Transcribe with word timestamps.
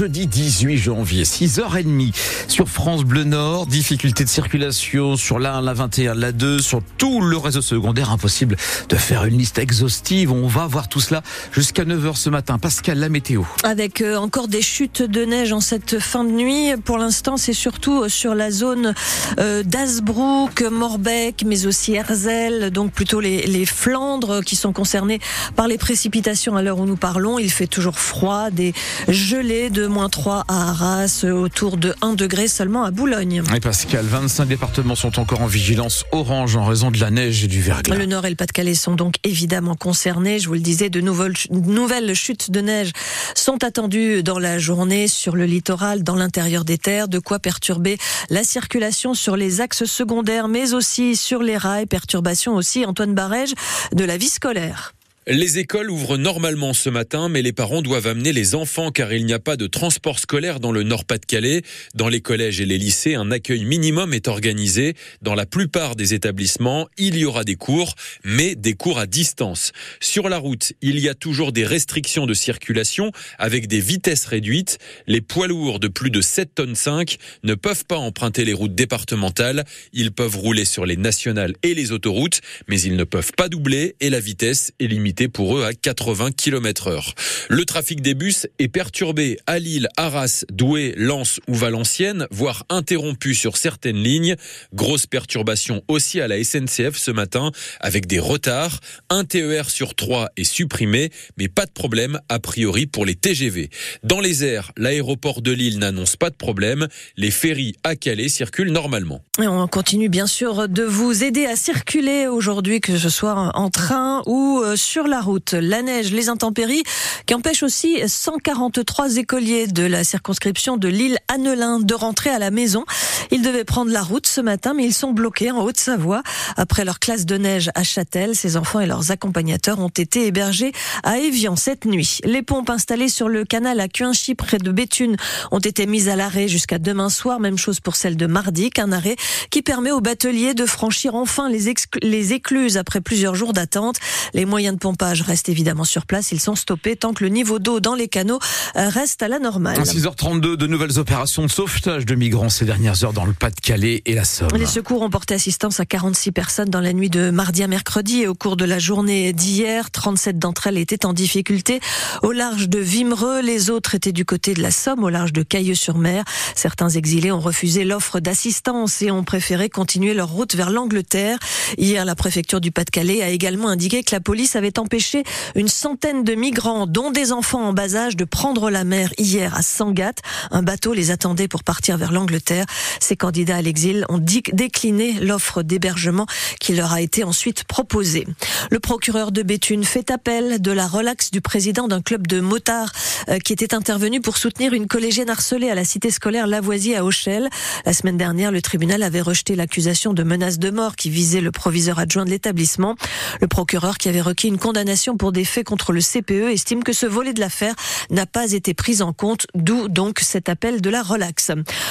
jeudi 0.00 0.26
18 0.26 0.78
janvier, 0.78 1.24
6h30 1.24 2.14
sur 2.48 2.70
France 2.70 3.04
Bleu 3.04 3.24
Nord. 3.24 3.66
Difficulté 3.66 4.24
de 4.24 4.30
circulation 4.30 5.14
sur 5.18 5.38
la 5.38 5.56
1, 5.56 5.60
la 5.60 5.74
21, 5.74 6.14
la 6.14 6.32
2, 6.32 6.60
sur 6.60 6.80
tout 6.96 7.20
le 7.20 7.36
réseau 7.36 7.60
secondaire. 7.60 8.10
Impossible 8.10 8.56
de 8.88 8.96
faire 8.96 9.26
une 9.26 9.36
liste 9.36 9.58
exhaustive. 9.58 10.32
On 10.32 10.46
va 10.46 10.66
voir 10.66 10.88
tout 10.88 11.00
cela 11.00 11.20
jusqu'à 11.52 11.84
9h 11.84 12.16
ce 12.16 12.30
matin. 12.30 12.56
Pascal, 12.58 12.98
la 12.98 13.10
météo. 13.10 13.42
Avec 13.62 14.00
euh, 14.00 14.16
encore 14.16 14.48
des 14.48 14.62
chutes 14.62 15.02
de 15.02 15.26
neige 15.26 15.52
en 15.52 15.60
cette 15.60 15.98
fin 15.98 16.24
de 16.24 16.30
nuit. 16.30 16.70
Pour 16.82 16.96
l'instant, 16.96 17.36
c'est 17.36 17.52
surtout 17.52 18.08
sur 18.08 18.34
la 18.34 18.50
zone 18.50 18.94
euh, 19.38 19.62
d'Asbrook, 19.64 20.62
Morbeck, 20.62 21.44
mais 21.44 21.66
aussi 21.66 21.92
Herzl, 21.92 22.70
donc 22.70 22.92
plutôt 22.92 23.20
les, 23.20 23.46
les 23.46 23.66
Flandres 23.66 24.40
qui 24.42 24.56
sont 24.56 24.72
concernés 24.72 25.20
par 25.56 25.68
les 25.68 25.76
précipitations 25.76 26.56
à 26.56 26.62
l'heure 26.62 26.78
où 26.78 26.86
nous 26.86 26.96
parlons. 26.96 27.38
Il 27.38 27.50
fait 27.50 27.66
toujours 27.66 27.98
froid, 27.98 28.48
des 28.48 28.72
gelées 29.06 29.68
de 29.68 29.89
moins 29.90 30.08
3 30.08 30.44
à 30.48 30.70
Arras, 30.70 31.24
autour 31.24 31.76
de 31.76 31.94
1 32.00 32.14
degré 32.14 32.48
seulement 32.48 32.84
à 32.84 32.90
Boulogne. 32.90 33.42
Et 33.54 33.60
Pascal, 33.60 34.06
25 34.06 34.46
départements 34.46 34.94
sont 34.94 35.18
encore 35.18 35.42
en 35.42 35.46
vigilance 35.46 36.04
orange 36.12 36.56
en 36.56 36.64
raison 36.64 36.90
de 36.90 36.98
la 36.98 37.10
neige 37.10 37.44
et 37.44 37.48
du 37.48 37.60
verglas. 37.60 37.96
Le 37.96 38.06
Nord 38.06 38.24
et 38.24 38.30
le 38.30 38.36
Pas-de-Calais 38.36 38.74
sont 38.74 38.94
donc 38.94 39.16
évidemment 39.24 39.74
concernés. 39.74 40.38
Je 40.38 40.48
vous 40.48 40.54
le 40.54 40.60
disais, 40.60 40.88
de 40.88 41.00
nouvelles, 41.00 41.34
nouvelles 41.50 42.14
chutes 42.14 42.50
de 42.50 42.60
neige 42.60 42.92
sont 43.34 43.62
attendues 43.64 44.22
dans 44.22 44.38
la 44.38 44.58
journée 44.58 45.08
sur 45.08 45.36
le 45.36 45.44
littoral, 45.44 46.02
dans 46.02 46.16
l'intérieur 46.16 46.64
des 46.64 46.78
terres, 46.78 47.08
de 47.08 47.18
quoi 47.18 47.38
perturber 47.38 47.98
la 48.30 48.44
circulation 48.44 49.14
sur 49.14 49.36
les 49.36 49.60
axes 49.60 49.84
secondaires, 49.84 50.48
mais 50.48 50.72
aussi 50.72 51.16
sur 51.16 51.42
les 51.42 51.56
rails. 51.56 51.86
Perturbation 51.86 52.54
aussi, 52.54 52.86
Antoine 52.86 53.14
Barège, 53.14 53.52
de 53.92 54.04
la 54.04 54.16
vie 54.16 54.28
scolaire. 54.28 54.94
Les 55.32 55.60
écoles 55.60 55.92
ouvrent 55.92 56.16
normalement 56.16 56.74
ce 56.74 56.90
matin, 56.90 57.28
mais 57.28 57.40
les 57.40 57.52
parents 57.52 57.82
doivent 57.82 58.08
amener 58.08 58.32
les 58.32 58.56
enfants 58.56 58.90
car 58.90 59.12
il 59.12 59.24
n'y 59.24 59.32
a 59.32 59.38
pas 59.38 59.56
de 59.56 59.68
transport 59.68 60.18
scolaire 60.18 60.58
dans 60.58 60.72
le 60.72 60.82
Nord-Pas-de-Calais. 60.82 61.62
Dans 61.94 62.08
les 62.08 62.20
collèges 62.20 62.60
et 62.60 62.66
les 62.66 62.78
lycées, 62.78 63.14
un 63.14 63.30
accueil 63.30 63.64
minimum 63.64 64.12
est 64.12 64.26
organisé. 64.26 64.94
Dans 65.22 65.36
la 65.36 65.46
plupart 65.46 65.94
des 65.94 66.14
établissements, 66.14 66.88
il 66.98 67.16
y 67.16 67.24
aura 67.24 67.44
des 67.44 67.54
cours, 67.54 67.94
mais 68.24 68.56
des 68.56 68.74
cours 68.74 68.98
à 68.98 69.06
distance. 69.06 69.70
Sur 70.00 70.28
la 70.28 70.36
route, 70.36 70.72
il 70.82 70.98
y 70.98 71.08
a 71.08 71.14
toujours 71.14 71.52
des 71.52 71.64
restrictions 71.64 72.26
de 72.26 72.34
circulation 72.34 73.12
avec 73.38 73.68
des 73.68 73.78
vitesses 73.78 74.24
réduites. 74.24 74.78
Les 75.06 75.20
poids 75.20 75.46
lourds 75.46 75.78
de 75.78 75.86
plus 75.86 76.10
de 76.10 76.22
7 76.22 76.56
tonnes 76.56 76.74
5 76.74 77.18
ne 77.44 77.54
peuvent 77.54 77.84
pas 77.84 77.98
emprunter 77.98 78.44
les 78.44 78.52
routes 78.52 78.74
départementales. 78.74 79.64
Ils 79.92 80.10
peuvent 80.10 80.36
rouler 80.36 80.64
sur 80.64 80.86
les 80.86 80.96
nationales 80.96 81.54
et 81.62 81.74
les 81.74 81.92
autoroutes, 81.92 82.40
mais 82.66 82.80
ils 82.80 82.96
ne 82.96 83.04
peuvent 83.04 83.32
pas 83.36 83.48
doubler 83.48 83.94
et 84.00 84.10
la 84.10 84.18
vitesse 84.18 84.72
est 84.80 84.88
limitée 84.88 85.19
pour 85.28 85.58
eux 85.58 85.64
à 85.64 85.72
80 85.72 86.32
km 86.32 86.88
heure. 86.88 87.14
Le 87.48 87.64
trafic 87.64 88.00
des 88.00 88.14
bus 88.14 88.46
est 88.58 88.68
perturbé 88.68 89.38
à 89.46 89.58
Lille, 89.58 89.88
Arras, 89.96 90.44
Douai, 90.52 90.94
Lens 90.96 91.40
ou 91.48 91.54
Valenciennes, 91.54 92.26
voire 92.30 92.64
interrompu 92.68 93.34
sur 93.34 93.56
certaines 93.56 94.02
lignes. 94.02 94.36
Grosse 94.74 95.06
perturbation 95.06 95.82
aussi 95.88 96.20
à 96.20 96.28
la 96.28 96.42
SNCF 96.42 96.96
ce 96.96 97.10
matin 97.10 97.52
avec 97.80 98.06
des 98.06 98.18
retards. 98.18 98.80
Un 99.08 99.24
TER 99.24 99.70
sur 99.70 99.94
trois 99.94 100.30
est 100.36 100.44
supprimé, 100.44 101.10
mais 101.36 101.48
pas 101.48 101.66
de 101.66 101.72
problème 101.72 102.18
a 102.28 102.38
priori 102.38 102.86
pour 102.86 103.04
les 103.04 103.14
TGV. 103.14 103.70
Dans 104.02 104.20
les 104.20 104.44
airs, 104.44 104.72
l'aéroport 104.76 105.42
de 105.42 105.52
Lille 105.52 105.78
n'annonce 105.78 106.16
pas 106.16 106.30
de 106.30 106.36
problème. 106.36 106.88
Les 107.16 107.30
ferries 107.30 107.74
à 107.84 107.96
Calais 107.96 108.28
circulent 108.28 108.72
normalement. 108.72 109.22
On 109.38 109.66
continue 109.66 110.08
bien 110.08 110.26
sûr 110.26 110.68
de 110.68 110.82
vous 110.82 111.24
aider 111.24 111.46
à 111.46 111.56
circuler 111.56 112.26
aujourd'hui, 112.26 112.80
que 112.80 112.96
ce 112.98 113.08
soit 113.08 113.50
en 113.54 113.70
train 113.70 114.22
ou 114.26 114.60
euh, 114.62 114.76
sur 114.76 115.06
route. 115.18 115.54
La 115.54 115.82
neige, 115.82 116.12
les 116.12 116.28
intempéries 116.28 116.84
qui 117.26 117.34
empêchent 117.34 117.64
aussi 117.64 117.98
143 118.06 119.16
écoliers 119.16 119.66
de 119.66 119.82
la 119.82 120.04
circonscription 120.04 120.76
de 120.76 120.86
l'île 120.86 121.18
Annelin 121.26 121.80
de 121.80 121.94
rentrer 121.94 122.30
à 122.30 122.38
la 122.38 122.52
maison. 122.52 122.84
Ils 123.32 123.42
devaient 123.42 123.64
prendre 123.64 123.92
la 123.92 124.02
route 124.02 124.26
ce 124.26 124.40
matin, 124.40 124.74
mais 124.74 124.84
ils 124.84 124.94
sont 124.94 125.12
bloqués 125.12 125.50
en 125.50 125.62
Haute-Savoie. 125.62 126.22
Après 126.56 126.84
leur 126.84 126.98
classe 126.98 127.26
de 127.26 127.36
neige 127.36 127.70
à 127.74 127.84
Châtel, 127.84 128.34
ces 128.34 128.56
enfants 128.56 128.80
et 128.80 128.86
leurs 128.86 129.10
accompagnateurs 129.10 129.78
ont 129.78 129.88
été 129.88 130.26
hébergés 130.26 130.72
à 131.04 131.18
Évian 131.18 131.56
cette 131.56 131.84
nuit. 131.84 132.18
Les 132.24 132.42
pompes 132.42 132.70
installées 132.70 133.08
sur 133.08 133.28
le 133.28 133.44
canal 133.44 133.78
à 133.80 133.88
Cuinchy 133.88 134.34
près 134.34 134.58
de 134.58 134.72
Béthune 134.72 135.16
ont 135.50 135.58
été 135.58 135.86
mises 135.86 136.08
à 136.08 136.16
l'arrêt 136.16 136.48
jusqu'à 136.48 136.78
demain 136.78 137.08
soir. 137.08 137.40
Même 137.40 137.58
chose 137.58 137.80
pour 137.80 137.96
celle 137.96 138.16
de 138.16 138.26
mardi, 138.26 138.70
qu'un 138.70 138.92
arrêt 138.92 139.16
qui 139.50 139.62
permet 139.62 139.92
aux 139.92 140.00
bateliers 140.00 140.54
de 140.54 140.66
franchir 140.66 141.14
enfin 141.14 141.48
les, 141.48 141.72
les 142.02 142.32
écluses 142.32 142.76
après 142.76 143.00
plusieurs 143.00 143.34
jours 143.34 143.52
d'attente. 143.52 143.96
Les 144.34 144.44
moyens 144.44 144.74
de 144.74 144.80
pompage 144.80 145.22
restent 145.22 145.48
évidemment 145.48 145.84
sur 145.84 146.06
place. 146.06 146.32
Ils 146.32 146.40
sont 146.40 146.56
stoppés 146.56 146.96
tant 146.96 147.12
que 147.12 147.24
le 147.24 147.30
niveau 147.30 147.58
d'eau 147.58 147.80
dans 147.80 147.94
les 147.94 148.08
canaux 148.08 148.38
euh, 148.76 148.88
reste 148.88 149.22
à 149.22 149.28
la 149.28 149.38
normale. 149.38 149.78
À 149.78 149.84
6h32, 149.84 150.56
de 150.56 150.66
nouvelles 150.66 150.98
opérations 150.98 151.42
de 151.42 151.50
sauvetage 151.50 152.06
de 152.06 152.14
migrants 152.14 152.48
ces 152.48 152.64
dernières 152.64 153.04
heures 153.04 153.12
le 153.24 153.32
Pas-de-Calais 153.32 154.02
et 154.06 154.14
la 154.14 154.24
Somme. 154.24 154.48
Les 154.56 154.66
secours 154.66 155.02
ont 155.02 155.10
porté 155.10 155.34
assistance 155.34 155.80
à 155.80 155.86
46 155.86 156.32
personnes 156.32 156.68
dans 156.68 156.80
la 156.80 156.92
nuit 156.92 157.10
de 157.10 157.30
mardi 157.30 157.62
à 157.62 157.66
mercredi 157.66 158.22
et 158.22 158.28
au 158.28 158.34
cours 158.34 158.56
de 158.56 158.64
la 158.64 158.78
journée 158.78 159.32
d'hier, 159.32 159.90
37 159.90 160.38
d'entre 160.38 160.66
elles 160.66 160.78
étaient 160.78 161.06
en 161.06 161.12
difficulté 161.12 161.80
au 162.22 162.32
large 162.32 162.68
de 162.68 162.78
Vimereux. 162.78 163.40
Les 163.40 163.70
autres 163.70 163.94
étaient 163.94 164.12
du 164.12 164.24
côté 164.24 164.54
de 164.54 164.62
la 164.62 164.70
Somme, 164.70 165.04
au 165.04 165.08
large 165.08 165.32
de 165.32 165.42
Cailleux-sur-Mer. 165.42 166.24
Certains 166.54 166.88
exilés 166.90 167.32
ont 167.32 167.40
refusé 167.40 167.84
l'offre 167.84 168.20
d'assistance 168.20 169.02
et 169.02 169.10
ont 169.10 169.24
préféré 169.24 169.68
continuer 169.68 170.14
leur 170.14 170.28
route 170.28 170.54
vers 170.54 170.70
l'Angleterre. 170.70 171.38
Hier, 171.78 172.04
la 172.04 172.14
préfecture 172.14 172.60
du 172.60 172.70
Pas-de-Calais 172.70 173.22
a 173.22 173.28
également 173.28 173.68
indiqué 173.68 174.02
que 174.02 174.14
la 174.14 174.20
police 174.20 174.56
avait 174.56 174.78
empêché 174.78 175.24
une 175.54 175.68
centaine 175.68 176.24
de 176.24 176.34
migrants, 176.34 176.86
dont 176.86 177.10
des 177.10 177.32
enfants 177.32 177.68
en 177.68 177.72
bas 177.72 177.94
âge, 177.94 178.16
de 178.16 178.24
prendre 178.24 178.70
la 178.70 178.84
mer 178.84 179.10
hier 179.18 179.54
à 179.54 179.62
Sangatte. 179.62 180.18
Un 180.50 180.62
bateau 180.62 180.92
les 180.92 181.10
attendait 181.10 181.48
pour 181.48 181.64
partir 181.64 181.96
vers 181.96 182.12
l'Angleterre. 182.12 182.66
Ces 183.10 183.16
candidats 183.16 183.56
à 183.56 183.62
l'exil 183.62 184.06
ont 184.08 184.18
décliné 184.18 185.14
l'offre 185.14 185.64
d'hébergement 185.64 186.26
qui 186.60 186.74
leur 186.74 186.92
a 186.92 187.00
été 187.00 187.24
ensuite 187.24 187.64
proposée. 187.64 188.24
Le 188.70 188.78
procureur 188.78 189.32
de 189.32 189.42
Béthune 189.42 189.82
fait 189.82 190.12
appel 190.12 190.62
de 190.62 190.70
la 190.70 190.86
relaxe 190.86 191.32
du 191.32 191.40
président 191.40 191.88
d'un 191.88 192.02
club 192.02 192.28
de 192.28 192.38
motards 192.38 192.92
euh, 193.28 193.40
qui 193.40 193.52
était 193.52 193.74
intervenu 193.74 194.20
pour 194.20 194.36
soutenir 194.36 194.74
une 194.74 194.86
collégienne 194.86 195.28
harcelée 195.28 195.70
à 195.70 195.74
la 195.74 195.84
cité 195.84 196.12
scolaire 196.12 196.46
Lavoisier 196.46 196.96
à 196.96 197.04
Auchel. 197.04 197.50
La 197.84 197.92
semaine 197.92 198.16
dernière, 198.16 198.52
le 198.52 198.62
tribunal 198.62 199.02
avait 199.02 199.22
rejeté 199.22 199.56
l'accusation 199.56 200.14
de 200.14 200.22
menace 200.22 200.60
de 200.60 200.70
mort 200.70 200.94
qui 200.94 201.10
visait 201.10 201.40
le 201.40 201.50
proviseur 201.50 201.98
adjoint 201.98 202.24
de 202.24 202.30
l'établissement. 202.30 202.94
Le 203.40 203.48
procureur 203.48 203.98
qui 203.98 204.08
avait 204.08 204.20
requis 204.20 204.46
une 204.46 204.58
condamnation 204.58 205.16
pour 205.16 205.32
des 205.32 205.44
faits 205.44 205.66
contre 205.66 205.92
le 205.92 206.00
CPE 206.00 206.52
estime 206.52 206.84
que 206.84 206.92
ce 206.92 207.06
volet 207.06 207.32
de 207.32 207.40
l'affaire 207.40 207.74
n'a 208.10 208.26
pas 208.26 208.52
été 208.52 208.72
pris 208.72 209.02
en 209.02 209.12
compte, 209.12 209.48
d'où 209.56 209.88
donc 209.88 210.20
cet 210.20 210.48
appel 210.48 210.80
de 210.80 210.90
la 210.90 211.02
relaxe. 211.02 211.50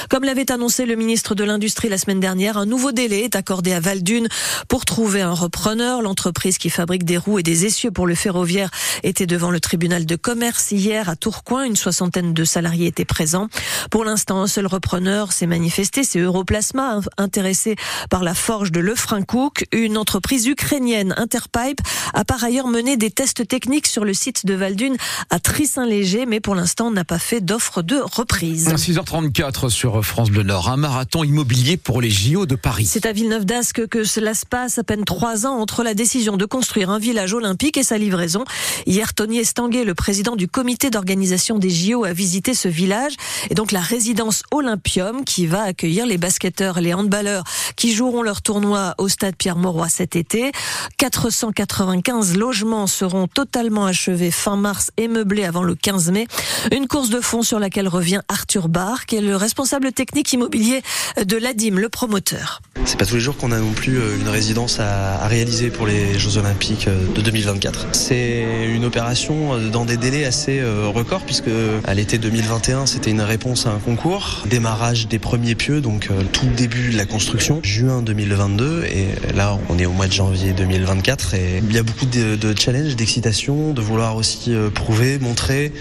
Comme 0.09 0.24
l'avait 0.24 0.50
annoncé 0.50 0.86
le 0.86 0.96
ministre 0.96 1.09
de 1.09 1.44
l'Industrie 1.44 1.90
la 1.90 1.97
semaine 1.97 2.20
dernière, 2.20 2.56
un 2.58 2.68
nouveau 2.68 2.92
délai 2.92 3.24
est 3.24 3.36
accordé 3.36 3.74
à 3.74 3.80
Valdune 3.80 4.28
pour 4.68 4.86
trouver 4.86 5.24
un 5.24 5.34
repreneur. 5.34 6.03
L'entreprise 6.03 6.59
qui 6.59 6.70
fabrique 6.70 7.03
des 7.03 7.18
roues 7.18 7.40
et 7.40 7.44
des 7.44 7.66
essieux 7.66 7.90
pour 7.90 8.06
le 8.06 8.14
ferroviaire 8.14 8.70
était 9.02 9.25
devant 9.25 9.50
le 9.50 9.59
tribunal 9.59 10.06
de 10.06 10.16
commerce 10.16 10.69
hier 10.72 11.09
à 11.09 11.16
Tourcoing. 11.16 11.64
Une 11.64 11.75
soixantaine 11.75 12.36
de 12.36 12.44
salariés 12.44 12.86
étaient 12.86 13.06
présents. 13.06 13.48
Pour 13.90 14.06
l'instant, 14.06 14.40
un 14.40 14.46
seul 14.46 14.68
repreneur 14.68 15.31
s'est 15.31 15.48
manifesté, 15.48 16.03
c'est 16.03 16.19
Europlasma, 16.19 17.00
intéressé 17.18 17.75
par 18.12 18.24
la 18.24 18.36
forge 18.36 18.72
de 18.72 18.80
Lefrancouc. 18.80 19.66
Une 19.72 19.98
entreprise 19.98 20.46
ukrainienne, 20.46 21.16
Interpipe, 21.18 21.81
a 22.14 22.24
par 22.24 22.44
ailleurs 22.44 22.68
mené 22.68 22.98
des 22.98 23.09
tests 23.09 23.48
techniques 23.48 23.88
sur 23.88 24.06
le 24.06 24.14
site 24.14 24.46
de 24.46 24.53
Valdune 24.53 24.96
à 25.31 25.40
Trissin-Léger, 25.40 26.28
mais 26.28 26.40
pour 26.40 26.53
l'instant 26.53 26.92
n'a 26.92 27.03
pas 27.03 27.19
fait 27.19 27.42
d'offre 27.42 27.81
de 27.81 27.96
reprise. 27.96 28.69
6h34 28.69 29.69
sur 29.69 30.06
France 30.06 30.30
Bleu 30.30 30.44
Nord, 30.44 30.69
un 30.69 30.78
marathon 30.78 30.99
immobilier 31.24 31.78
pour 31.78 32.02
les 32.02 32.10
JO 32.10 32.46
de 32.46 32.56
Paris. 32.56 32.86
C'est 32.86 33.06
à 33.06 33.12
Villeneuve 33.12 33.46
d'Ascq 33.46 33.88
que 33.88 34.04
cela 34.04 34.34
se 34.34 34.46
passe 34.46 34.78
à 34.78 34.84
peine 34.84 35.06
trois 35.06 35.46
ans 35.46 35.60
entre 35.60 35.84
la 35.84 35.94
décision 35.94 36.38
de 36.38 36.46
construire 36.46 36.90
un 36.90 37.00
village 37.00 37.34
olympique 37.34 37.78
et 37.78 37.84
sa 37.84 37.98
livraison. 37.98 38.44
Hier, 38.86 39.14
Tony 39.14 39.40
Estanguet, 39.40 39.84
le 39.84 39.96
président 39.96 40.36
du 40.36 40.48
comité 40.48 40.90
d'organisation 40.90 41.58
des 41.58 41.70
JO, 41.70 42.04
a 42.04 42.14
visité 42.14 42.54
ce 42.54 42.68
village 42.68 43.14
et 43.50 43.54
donc 43.56 43.72
la 43.72 43.82
résidence 43.82 44.44
Olympium 44.51 45.24
qui 45.24 45.48
va 45.48 45.63
accueillir 45.63 46.06
les 46.06 46.18
basketteurs 46.18 46.78
et 46.78 46.81
les 46.81 46.94
handballeurs 46.94 47.44
qui 47.75 47.94
joueront 47.94 48.22
leur 48.22 48.42
tournoi 48.42 48.96
au 48.98 49.07
stade 49.07 49.36
Pierre-Mauroy 49.36 49.90
cet 49.90 50.16
été. 50.16 50.51
495 50.98 52.38
logements 52.38 52.88
seront 52.88 53.28
totalement 53.28 53.86
achevés 53.86 54.31
fin 54.31 54.57
mars 54.57 54.92
et 54.98 55.07
meublés 55.07 55.46
avant 55.46 55.63
le 55.63 55.75
15 55.75 56.12
mai. 56.12 56.28
Une 56.72 56.88
course 56.88 57.10
de 57.10 57.22
fond 57.22 57.42
sur 57.42 57.60
laquelle 57.60 57.88
revient 57.88 58.22
Arthur 58.28 58.69
Barr, 58.69 59.06
qui 59.06 59.16
est 59.16 59.22
le 59.22 59.36
responsable 59.36 59.92
technique 59.92 60.31
immobilier 60.34 60.79
de 61.24 61.38
l'ADIM, 61.38 61.78
le 61.78 61.90
promoteur. 61.90 62.62
C'est 62.86 62.98
pas 62.98 63.06
tous 63.06 63.16
les 63.16 63.22
jours 63.22 63.38
qu'on 63.38 63.52
a 63.52 63.60
non 63.60 63.72
plus 63.72 64.00
euh, 64.00 64.18
une 64.20 64.30
résidence 64.30 64.80
à, 64.80 65.28
réaliser 65.28 65.70
pour 65.70 65.86
les 65.86 66.18
Jeux 66.18 66.38
Olympiques 66.38 66.88
euh, 66.88 66.98
de 67.14 67.22
2024. 67.22 67.88
C'est 67.92 68.44
une 68.68 68.86
opération 68.86 69.54
euh, 69.54 69.70
dans 69.70 69.86
des 69.86 69.98
délais 69.98 70.26
assez 70.26 70.62
records 70.62 71.22
puisque 71.22 71.50
à 71.86 71.94
l'été 71.94 72.18
2021 72.18 72.86
c'était 72.86 73.12
une 73.12 73.22
réponse 73.22 73.66
à 73.66 73.72
un 73.72 73.78
concours, 73.78 74.44
démarrage 74.50 75.08
des 75.08 75.20
premiers 75.20 75.56
pieux, 75.56 75.81
donc 75.81 76.10
tout 76.31 76.48
début 76.58 76.92
de 76.92 76.98
la 76.98 77.06
construction, 77.06 77.60
juin 77.64 78.02
2022 78.02 78.86
et 78.86 79.08
là 79.36 79.58
on 79.70 79.78
est 79.78 79.86
au 79.86 79.92
mois 79.92 80.08
de 80.08 80.12
janvier 80.12 80.54
2024 80.54 81.34
et 81.36 81.62
il 81.64 81.75
y 81.75 81.78
a 81.78 81.84
beaucoup 81.84 82.06
de, 82.06 82.36
de 82.36 82.50
de 82.50 82.60
challenge, 82.60 82.96
d'excitation, 82.96 83.74
de 83.74 83.82
vouloir 83.82 84.16
aussi 84.16 84.54
prouver, 84.74 85.20
montrer 85.20 85.72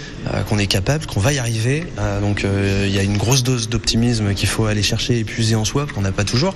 qu'on 0.47 0.59
est 0.59 0.67
capable, 0.67 1.05
qu'on 1.05 1.19
va 1.19 1.33
y 1.33 1.39
arriver. 1.39 1.85
donc 2.21 2.45
il 2.45 2.93
y 2.93 2.99
a 2.99 3.03
une 3.03 3.17
grosse 3.17 3.43
dose 3.43 3.69
d'optimisme 3.69 4.33
qu'il 4.33 4.47
faut 4.47 4.65
aller 4.65 4.83
chercher 4.89 5.19
et 5.19 5.23
puiser 5.23 5.55
en 5.55 5.65
soi, 5.65 5.85
qu'on 5.93 6.01
n'a 6.01 6.11
pas 6.11 6.23
toujours. 6.23 6.53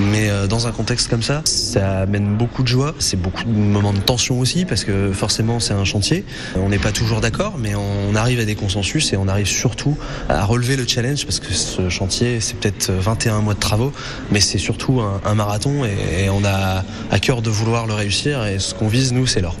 Mais 0.00 0.30
dans 0.48 0.66
un 0.66 0.72
contexte 0.72 1.08
comme 1.08 1.22
ça, 1.22 1.42
ça 1.44 2.00
amène 2.00 2.36
beaucoup 2.36 2.62
de 2.62 2.68
joie. 2.68 2.94
C'est 2.98 3.20
beaucoup 3.20 3.44
de 3.44 3.50
moments 3.50 3.92
de 3.92 4.00
tension 4.00 4.38
aussi 4.40 4.64
parce 4.64 4.84
que 4.84 5.12
forcément 5.12 5.60
c'est 5.60 5.74
un 5.74 5.84
chantier. 5.84 6.24
On 6.56 6.68
n'est 6.68 6.78
pas 6.78 6.92
toujours 6.92 7.20
d'accord, 7.20 7.54
mais 7.58 7.74
on 7.74 8.14
arrive 8.14 8.40
à 8.40 8.44
des 8.44 8.54
consensus 8.54 9.12
et 9.12 9.16
on 9.16 9.28
arrive 9.28 9.46
surtout 9.46 9.96
à 10.28 10.44
relever 10.44 10.76
le 10.76 10.86
challenge 10.86 11.24
parce 11.24 11.40
que 11.40 11.52
ce 11.52 11.88
chantier 11.88 12.40
c'est 12.40 12.56
peut-être 12.58 12.90
21 12.90 13.40
mois 13.40 13.54
de 13.54 13.60
travaux, 13.60 13.92
mais 14.30 14.40
c'est 14.40 14.58
surtout 14.58 15.00
un, 15.00 15.34
marathon 15.34 15.84
et, 15.84 16.28
on 16.30 16.44
a 16.44 16.84
à 17.10 17.18
cœur 17.18 17.42
de 17.42 17.50
vouloir 17.50 17.86
le 17.86 17.94
réussir 17.94 18.44
et 18.46 18.58
ce 18.58 18.74
qu'on 18.74 18.88
vise 18.88 19.12
nous 19.12 19.26
c'est 19.26 19.40
l'or. 19.40 19.56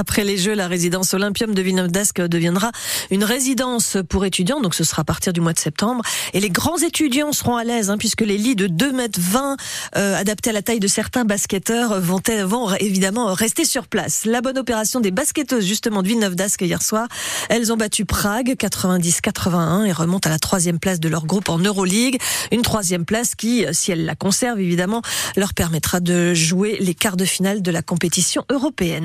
Après 0.00 0.24
les 0.24 0.38
Jeux, 0.38 0.54
la 0.54 0.66
résidence 0.66 1.12
Olympium 1.12 1.54
de 1.54 1.86
d'Ascq 1.88 2.22
deviendra 2.22 2.72
une 3.10 3.22
résidence 3.22 3.98
pour 4.08 4.24
étudiants, 4.24 4.62
donc 4.62 4.74
ce 4.74 4.82
sera 4.82 5.02
à 5.02 5.04
partir 5.04 5.34
du 5.34 5.42
mois 5.42 5.52
de 5.52 5.58
septembre. 5.58 6.02
Et 6.32 6.40
les 6.40 6.48
grands 6.48 6.78
étudiants 6.78 7.32
seront 7.32 7.56
à 7.56 7.64
l'aise, 7.64 7.90
hein, 7.90 7.98
puisque 7.98 8.22
les 8.22 8.38
lits 8.38 8.56
de 8.56 8.66
2 8.66 8.92
mètres 8.92 9.20
20 9.20 9.58
euh, 9.96 10.16
adaptés 10.16 10.48
à 10.48 10.52
la 10.54 10.62
taille 10.62 10.80
de 10.80 10.88
certains 10.88 11.26
basketteurs 11.26 12.00
vont, 12.00 12.22
vont 12.46 12.74
évidemment 12.76 13.34
rester 13.34 13.66
sur 13.66 13.86
place. 13.88 14.24
La 14.24 14.40
bonne 14.40 14.56
opération 14.56 15.00
des 15.00 15.10
basketteuses 15.10 15.66
justement 15.66 16.02
de 16.02 16.08
Villeneuve 16.08 16.34
d'Ascq 16.34 16.62
hier 16.62 16.80
soir, 16.80 17.06
elles 17.50 17.70
ont 17.70 17.76
battu 17.76 18.06
Prague 18.06 18.56
90-81 18.58 19.84
et 19.84 19.92
remontent 19.92 20.30
à 20.30 20.32
la 20.32 20.38
troisième 20.38 20.78
place 20.78 20.98
de 20.98 21.10
leur 21.10 21.26
groupe 21.26 21.50
en 21.50 21.58
Euroleague. 21.58 22.18
Une 22.52 22.62
troisième 22.62 23.04
place 23.04 23.34
qui, 23.34 23.66
si 23.72 23.92
elles 23.92 24.06
la 24.06 24.14
conservent 24.14 24.60
évidemment, 24.60 25.02
leur 25.36 25.52
permettra 25.52 26.00
de 26.00 26.32
jouer 26.32 26.78
les 26.80 26.94
quarts 26.94 27.18
de 27.18 27.26
finale 27.26 27.60
de 27.60 27.70
la 27.70 27.82
compétition 27.82 28.46
européenne. 28.50 28.98